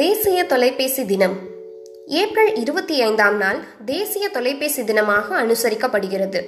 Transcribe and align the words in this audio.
தேசிய 0.00 0.44
தொலைபேசி 0.44 1.06
தினம். 1.06 1.38
ஏப்ரல் 2.06 2.54
இருபத்தி 2.54 3.02
ஐந்தாம் 3.02 3.36
நாள் 3.36 3.58
தேசிய 3.84 4.28
தொலைபேசி 4.28 4.82
தினமாக 4.82 5.24
அனுசரிக்கப்படுகிறது. 5.30 6.40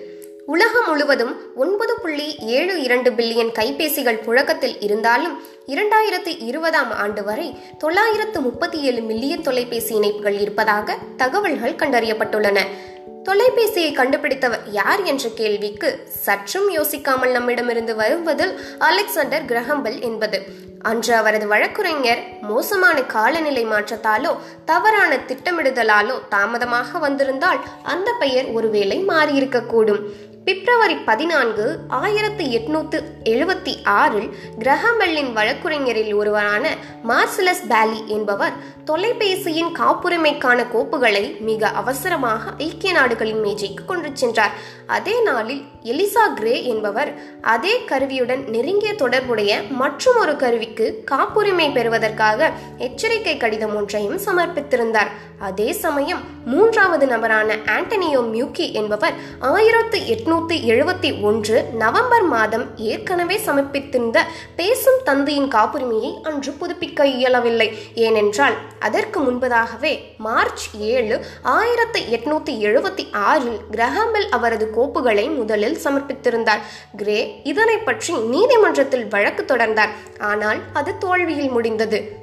உலகம் 0.46 0.88
முழுவதும் 0.88 1.56
ஒன்பது 1.56 1.94
புள்ளி 2.02 2.36
ஏழு 2.38 2.82
இரண்டு 2.82 3.10
பில்லியன் 3.10 3.52
கைபேசிகள் 3.58 4.22
புழக்கத்தில் 4.22 4.80
இருந்தாலும் 4.80 5.42
இரண்டாயிரத்து 5.66 6.36
இருபதாம் 6.38 6.90
ஆண்டு 6.90 7.24
வரை 7.24 7.58
தொள்ளாயிரத்து 7.78 8.40
முப்பத்தி 8.40 8.80
ஏழு 8.80 9.00
மில்லியன் 9.00 9.42
தொலைபேசி 9.42 9.94
இணைப்புகள் 9.94 10.40
இருப்பதாக 10.40 10.98
தகவல்கள் 11.16 11.80
கண்டறியப்பட்டுள்ளன. 11.82 12.60
தொலைபேசியை 13.28 13.92
கண்டுபிடித்தவர் 13.92 14.60
யார் 14.70 15.02
என்ற 15.02 15.28
கேள்விக்கு 15.34 16.06
சற்றும் 16.06 16.70
யோசிக்காமல் 16.74 17.30
நம்மிடமிருந்து 17.30 17.94
வருவதில் 17.94 18.60
அலெக்சாண்டர் 18.78 19.44
கிரஹம்பெல் 19.44 20.00
என்பது 20.02 20.42
அன்று 20.82 21.14
அவரது 21.14 21.46
வழக்குரைஞர் 21.48 22.22
மோசமான 22.40 22.98
காலநிலை 23.14 23.64
மாற்றத்தாலோ 23.66 24.32
தவறான 24.64 25.12
திட்டமிடுதலாலோ 25.28 26.16
தாமதமாக 26.28 26.98
வந்திருந்தால் 26.98 27.60
அந்த 27.82 28.10
பெயர் 28.20 28.46
ஒருவேளை 28.46 28.98
மாறியிருக்கக்கூடும். 29.08 30.02
பிப்ரவரி 30.46 30.96
பதினான்கு 31.08 31.64
ஆயிரத்தி 31.88 32.44
எட்நூத்து 32.56 32.98
எழுபத்தி 33.32 33.72
ஆறில் 33.84 34.28
கிரஹமெல்லின் 34.58 35.30
வழக்குரைஞரில் 35.36 36.14
ஒருவரான 36.14 36.64
மார்சலஸ் 37.10 37.62
பேலி 37.72 38.00
என்பவர் 38.16 38.56
தொலைபேசியின் 38.84 39.70
காப்புரிமைக்கான 39.78 40.60
கோப்புகளை 40.72 41.22
மிக 41.48 41.68
அவசரமாக 41.80 42.52
ஐக்கிய 42.58 42.92
நாடுகளின் 42.92 43.40
மேஜைக்கு 43.40 43.84
கொண்டு 43.84 44.08
சென்றார். 44.12 44.54
அதே 44.86 45.14
நாளில் 45.22 45.62
எலிசா 45.92 46.24
கிரே 46.38 46.54
என்பவர் 46.64 47.10
அதே 47.54 47.74
கருவியுடன் 47.90 48.42
நெருங்கிய 48.54 48.94
தொடர்புடைய 48.94 49.60
மற்றும் 49.82 50.18
ஒரு 50.18 50.36
கருவிக்கு 50.36 50.88
காப்புரிமை 51.04 51.68
பெறுவதற்காக 51.70 52.50
எச்சரிக்கை 52.78 53.36
கடிதம் 53.36 53.76
ஒன்றையும் 53.76 54.18
சமர்ப்பித்திருந்தார். 54.26 55.12
அதே 55.38 55.72
சமயம் 55.84 56.20
மூன்றாவது 56.46 57.06
நபரான 57.06 57.56
ஆண்டனியோ 57.76 58.20
மியூக்கி 58.34 58.66
என்பவர் 58.72 59.16
ஆயிரத்து 59.52 59.98
எட்நூத்தி 60.32 60.54
எழுபத்தி 60.54 61.20
ஒன்று 61.20 61.64
நவம்பர் 61.72 62.22
மாதம் 62.22 62.76
ஏற்கனவே 62.76 63.40
சமர்ப்பித்திருந்த 63.46 64.18
பேசும் 64.56 65.00
தந்தையின் 65.04 65.48
காப்புரிமையை 65.48 66.20
அன்று 66.22 66.52
புதுப்பிக்க 66.52 67.04
இயலவில்லை. 67.04 67.78
ஏனென்றால் 67.94 68.52
அதற்கு 68.78 69.20
முன்பதாகவே 69.20 70.02
மார்ச் 70.18 70.70
ஏழு 70.78 71.24
ஆயிரத்தி 71.42 72.02
எட்நூத்தி 72.02 72.64
எழுபத்தி 72.64 73.12
ஆறில் 73.12 73.60
கிரஹாம்பெல் 73.70 74.28
அவரது 74.30 74.70
கோப்புகளை 74.76 75.36
முதலில் 75.36 75.78
சமர்ப்பித்திருந்தார். 75.84 76.60
கிரே 76.96 77.40
இதனை 77.42 77.76
பற்றி 77.76 78.16
நீதிமன்றத்தில் 78.16 79.08
வழக்கு 79.08 79.44
தொடர்ந்தார். 79.44 79.90
ஆனால் 80.18 80.58
அது 80.72 80.98
தோல்வியில் 80.98 81.50
முடிந்தது. 81.50 82.20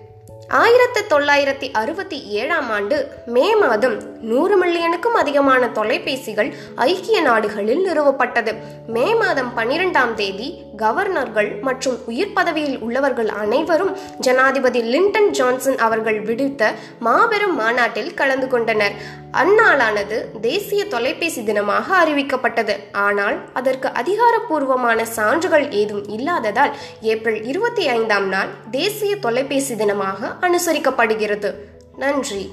ஆயிரத்தி 0.47 1.01
தொள்ளாயிரத்தி 1.01 1.71
அறுபத்தி 1.71 2.23
ஏழாம் 2.23 2.69
ஆண்டு 2.69 3.11
மே 3.25 3.55
மாதம் 3.55 4.18
நூறு 4.21 4.65
மில்லியனுக்கும் 4.65 5.17
அதிகமான 5.21 5.67
தொலைபேசிகள் 5.67 6.53
ஐக்கிய 6.75 7.21
நாடுகளில் 7.21 7.85
நிறுவப்பட்டது. 7.87 8.55
மே 8.87 9.15
மாதம் 9.15 9.51
பன்னிரெண்டாம் 9.57 10.13
தேதி 10.13 10.63
கவர்னர்கள் 10.77 11.61
மற்றும் 11.61 11.97
உயிர் 12.05 12.33
பதவியில் 12.33 12.79
உள்ளவர்கள் 12.79 13.27
அனைவரும் 13.27 13.97
ஜனாதிபதி 14.19 14.81
லிண்டன் 14.81 15.29
ஜான்சன் 15.29 15.77
அவர்கள் 15.77 16.19
விடுத்த 16.21 16.71
மாபெரும் 16.99 17.55
மாநாட்டில் 17.55 18.13
கலந்து 18.13 18.47
கொண்டனர். 18.47 18.93
அந்நாளானது 19.31 20.39
தேசிய 20.41 20.85
தொலைபேசி 20.85 21.41
தினமாக 21.41 21.85
அறிவிக்கப்பட்டது. 22.03 22.75
ஆனால் 22.91 23.37
அதற்கு 23.53 23.87
அதிகாரப்பூர்வமான 23.87 25.05
சான்றுகள் 25.05 25.71
ஏதும் 25.71 26.07
இல்லாததால் 26.07 26.71
ஏப்ரல் 27.01 27.43
இருபத்தி 27.43 27.87
ஐந்தாம் 27.87 28.27
நாள் 28.27 28.49
தேசிய 28.71 29.15
தொலைபேசி 29.15 29.73
தினமாக 29.73 30.35
அனுசரிக்கப்படுகிறது. 30.41 31.51
நன்றி. 31.97 32.49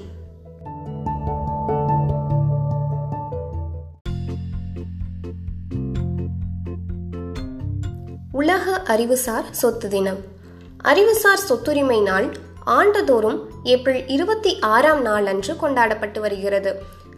உலக 8.37 8.73
அறிவுசார் 8.83 9.47
சொத்து 9.51 9.87
தினம். 9.89 10.19
அறிவுசார் 10.77 11.45
சொத்துரிமை 11.49 11.99
நாள் 12.01 12.27
ஆண்டுதோறும் 12.63 13.39
ஏப்ரல் 13.63 14.07
இருபத்தி 14.07 14.51
ஆறாம் 14.59 15.01
நாள் 15.01 15.25
அன்று 15.25 15.55
கொண்டாடப்பட்டு 15.55 16.19
வருகிறது. 16.21 16.71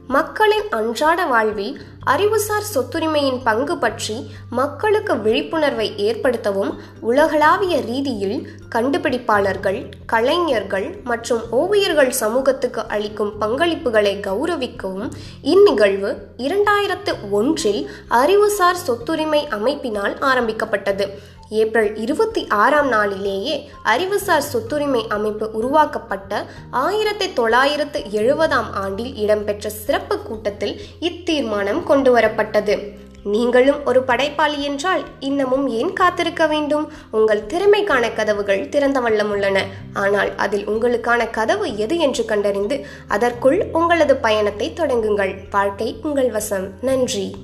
மக்களின் 0.09 0.69
அன்றாட 0.69 1.25
வாழ்வில் 1.25 1.73
அறிவுசார் 2.03 2.65
சொத்துரிமையின் 2.73 3.37
பங்கு 3.43 3.75
பற்றி 3.77 4.15
மக்களுக்கு 4.49 5.13
விழிப்புணர்வை 5.17 5.87
ஏற்படுத்தவும் 6.05 6.71
உலகளாவிய 7.01 7.75
ரீதியில் 7.81 8.39
கண்டுபிடிப்பாளர்கள் 8.75 9.79
கலைஞர்கள் 10.05 10.87
மற்றும் 11.03 11.43
ஓவியர்கள் 11.51 12.11
சமூகத்துக்கு 12.21 12.83
அளிக்கும் 12.87 13.33
பங்களிப்புகளை 13.41 14.15
கௌரவிக்கவும் 14.27 15.09
இந்நிகழ்வு 15.41 16.11
இரண்டாயிரத்து 16.37 17.13
ஒன்றில் 17.31 17.81
அறிவுசார் 18.07 18.83
சொத்துரிமை 18.87 19.43
அமைப்பினால் 19.49 20.15
ஆரம்பிக்கப்பட்டது. 20.19 21.07
ஏப்ரல் 21.49 21.95
இருபத்தி 21.95 22.47
ஆறாம் 22.47 22.87
நாளிலேயே 22.87 23.69
அறிவுசார் 23.83 24.47
சொத்துரிமை 24.53 25.07
அமைப்பு 25.07 25.51
உருவாக்கப்பட்ட 25.51 26.45
ஆயிரத்தி 26.69 27.33
தொள்ளாயிரத்து 27.33 27.99
எழுபதாம் 28.11 28.71
ஆண்டில் 28.71 29.15
இடம்பெற்ற 29.15 29.69
சிறப்பு 29.69 30.19
கூட்டத்தில் 30.19 30.81
இத்தீர்மானம் 30.99 31.81
கொண்டுவரப்பட்டது 31.87 32.97
நீங்களும் 33.23 33.85
ஒரு 33.85 34.03
படைப்பாளி 34.03 34.61
என்றால் 34.63 35.03
இன்னமும் 35.19 35.67
ஏன் 35.67 35.93
காத்திருக்க 35.93 36.47
வேண்டும்? 36.47 36.91
உங்கள் 37.11 37.41
திறமைக்கான 37.41 38.15
கதவுகள் 38.15 38.69
திறந்த 38.69 38.99
வண்ணம் 38.99 39.31
உள்ளன. 39.31 39.65
ஆனால் 39.93 40.35
அதில் 40.35 40.67
உங்களுக்கான 40.67 41.29
கதவு 41.29 41.77
எது 41.77 41.97
என்று 41.97 42.25
கண்டறிந்து 42.25 42.85
அதற்குள் 43.07 43.65
உங்களது 43.73 44.15
பயணத்தை 44.15 44.73
தொடங்குங்கள். 44.75 45.35
வாழ்க்கை 45.51 45.99
உங்கள் 46.03 46.31
வசம். 46.31 46.69
நன்றி. 46.81 47.35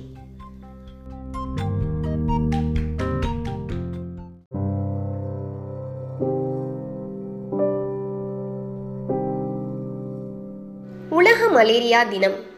உலக 11.08 11.48
மலேரியா 11.48 12.04
தினம். 12.04 12.55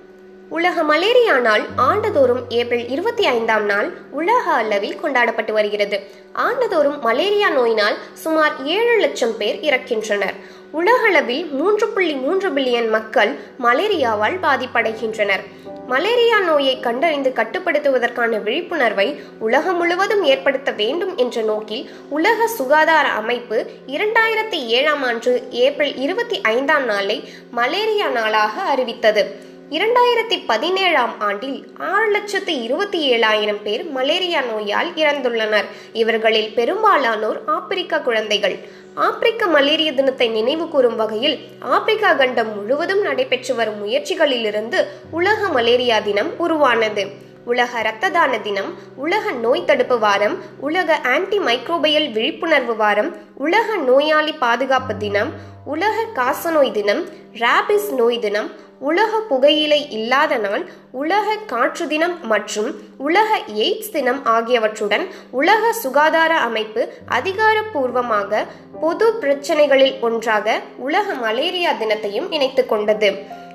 உலக 0.51 0.83
மலேரியா 0.83 1.39
நாள் 1.39 1.65
ஆண்டுதோறும் 1.77 2.43
ஏப்ரல் 2.49 2.89
இருபத்தி 2.89 3.25
ஐந்தாம் 3.27 3.65
நாள் 3.65 3.89
உலக 4.11 4.53
அளவில் 4.53 5.01
கொண்டாடப்பட்டு 5.01 5.53
வருகிறது. 5.53 6.01
ஆண்டுதோறும் 6.33 7.01
மலேரியா 7.01 7.49
நோயினால் 7.49 7.97
சுமார் 8.15 8.65
ஏழு 8.65 8.97
லட்சம் 8.99 9.37
பேர் 9.37 9.57
இறக்கின்றனர். 9.57 10.35
உலகளவில் 10.73 11.47
மூன்று 11.47 11.89
புள்ளி 11.89 12.13
மூன்று 12.13 12.51
பில்லியன் 12.51 12.89
மக்கள் 12.89 13.39
மலேரியாவால் 13.63 14.39
பாதிப்படைகின்றனர். 14.43 15.45
மலேரியா 15.87 16.41
நோயை 16.41 16.81
கண்டறிந்து 16.81 17.33
கட்டுப்படுத்துவதற்கான 17.37 18.43
விழிப்புணர்வை 18.43 19.21
உலகம் 19.39 19.77
முழுவதும் 19.77 20.25
ஏற்படுத்த 20.25 20.71
வேண்டும் 20.71 21.17
என்ற 21.17 21.43
நோக்கில் 21.43 21.91
உலக 22.09 22.47
சுகாதார 22.47 23.09
அமைப்பு 23.09 23.67
இரண்டாயிரத்தி 23.87 24.59
ஏழாம் 24.67 25.03
ஆண்டு 25.03 25.49
ஏப்ரல் 25.51 25.97
இருபத்தி 25.97 26.41
ஐந்தாம் 26.41 26.85
நாளை 26.85 27.29
மலேரியா 27.51 28.09
நாளாக 28.09 28.63
அறிவித்தது. 28.63 29.47
இரண்டாயிரத்தி 29.77 30.37
பதினேழாம் 30.51 31.15
ஆண்டில் 31.27 31.57
ஆறு 31.89 32.07
லட்சத்து 32.11 32.53
இருபத்தி 32.67 32.99
ஏழாயிரம் 33.15 33.59
பேர் 33.63 33.83
மலேரியா 33.97 34.41
நோயால் 34.41 34.91
இறந்துள்ளனர். 34.95 35.67
இவர்களில் 35.93 36.49
பெரும்பாலானோர் 36.55 37.39
ஆப்பிரிக்க 37.57 38.01
குழந்தைகள். 38.07 38.57
ஆப்பிரிக்க 39.07 39.47
மலேரியா 39.47 39.93
தினத்தை 39.93 40.29
நினைவு 40.29 40.67
கூறும் 40.69 40.97
வகையில் 40.97 41.37
ஆப்பிரிக்கா 41.77 42.13
கண்டம் 42.13 42.53
முழுவதும் 42.57 43.03
நடைபெற்று 43.03 43.55
வரும் 43.55 43.81
முயற்சிகளிலிருந்து 43.83 44.79
உலக 45.11 45.49
மலேரியா 45.49 45.99
தினம் 46.01 46.31
உருவானது. 46.39 47.05
உலக 47.45 47.81
இரத்த 47.81 48.11
தான 48.17 48.39
தினம் 48.39 48.71
உலக 48.97 49.31
நோய் 49.45 49.65
தடுப்பு 49.65 49.99
வாரம் 49.99 50.35
உலக 50.61 50.99
ஆன்டி 51.15 51.39
மைக்ரோபியல் 51.39 52.09
விழிப்புணர்வு 52.13 52.77
வாரம் 52.77 53.11
உலக 53.47 53.77
நோயாளி 53.91 54.35
பாதுகாப்பு 54.45 54.97
தினம் 54.97 55.31
உலக 55.75 56.07
காசநோய் 56.15 56.73
தினம் 56.73 57.03
ராபிஸ் 57.39 57.91
நோய் 58.01 58.19
தினம் 58.19 58.49
உலக 58.81 59.21
புகையிலை 59.29 59.91
இல்லாத 59.91 60.37
நாள் 60.37 60.65
உலக 60.93 61.35
காற்று 61.47 61.87
தினம் 61.89 62.27
மற்றும் 62.27 62.69
உலக 62.99 63.39
எய்ட்ஸ் 63.55 63.91
தினம் 63.91 64.21
ஆகியவற்றுடன் 64.25 65.05
உலக 65.31 65.73
சுகாதார 65.73 66.35
அமைப்பு 66.39 66.95
அதிகாரப்பூர்வமாக 67.09 68.45
பொது 68.81 69.09
பிரச்சனைகளில் 69.21 70.01
ஒன்றாக 70.01 70.61
உலக 70.77 71.15
மலேரியா 71.15 71.73
தினத்தையும் 71.73 72.31
இணைத்து 72.31 72.67
கொண்டது. 72.67 73.11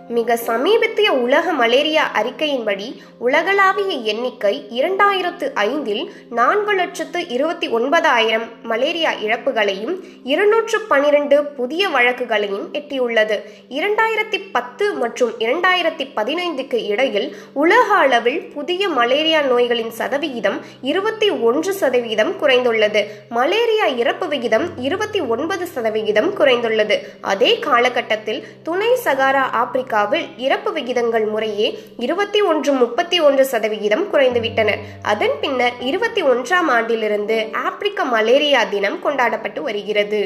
மிக 0.10 0.36
சமீபத்திய 0.36 1.12
உலக 1.12 1.52
மலேரியா 1.52 2.12
அறிக்கையின்படி 2.22 3.02
உலகளாவிய 3.18 4.14
எண்ணிக்கை 4.14 4.68
இரண்டாயிரத்து 4.70 5.54
ஐந்தில் 5.54 6.12
நான்கு 6.30 6.74
லட்சத்து 6.74 7.30
இருபத்தி 7.30 7.68
ஒன்பதாயிரம் 7.68 8.44
மலேரியா 8.64 9.12
இழப்புகளையும் 9.12 10.04
இருநூற்று 10.24 10.80
பனிரெண்டு 10.80 11.46
புதிய 11.46 11.90
வழக்குகளையும் 11.90 12.74
எட்டியுள்ளது. 12.74 13.38
இரண்டாயிரத்தி 13.70 14.40
பத்து 14.52 14.94
மற்றும் 14.94 15.32
இரண்டாயிரத்தி 15.40 16.08
பதினைந்துக்கு 16.16 16.86
இடையில் 16.90 17.36
உலக 17.54 17.94
அளவில் 17.94 18.52
புதிய 18.54 18.90
மலேரியா 18.90 19.42
நோய்களின் 19.42 19.92
சதவிகிதம் 19.92 20.60
இருபத்தி 20.82 21.30
ஒன்று 21.30 21.74
சதவிகிதம் 21.74 22.34
குறைந்துள்ளது. 22.42 23.04
மலேரியா 23.30 23.86
இறப்பு 23.86 24.28
விகிதம் 24.28 24.70
இருபத்தி 24.78 25.20
ஒன்பது 25.20 25.68
சதவிகிதம் 25.68 26.38
குறைந்துள்ளது. 26.38 27.00
அதே 27.22 27.60
காலகட்டத்தில் 27.60 28.44
துணை 28.64 28.98
சகாரா 29.04 29.50
ஆப்பிரிக்கா 29.52 29.93
அமெரிக்காவில் 29.94 30.38
இறப்பு 30.38 30.74
விகிதங்கள் 30.74 31.26
முறையே 31.26 31.80
இருபத்தி 31.98 32.42
ஒன்று 32.42 32.72
முப்பத்தி 32.74 33.20
ஒன்று 33.20 33.46
சதவிகிதம் 33.46 34.06
குறைந்துவிட்டன. 34.14 34.70
அதன் 35.02 35.36
பின்னர் 35.42 35.74
இருபத்தி 35.80 36.24
ஒன்றாம் 36.24 36.70
ஆண்டிலிருந்து 36.70 37.50
ஆப்பிரிக்க 37.52 38.06
மலேரியா 38.06 38.64
தினம் 38.64 39.02
கொண்டாடப்பட்டு 39.02 39.62
வருகிறது. 39.62 40.22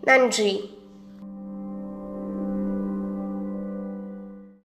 நன்றி. 0.00 0.52